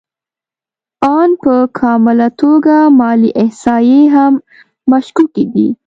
[1.17, 4.33] آن په کامله توګه مالي احصایې هم
[4.91, 5.67] مشکوکې دي